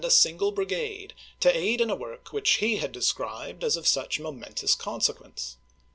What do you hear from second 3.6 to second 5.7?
as of such momentous consequence.